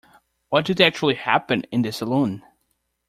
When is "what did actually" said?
0.49-1.13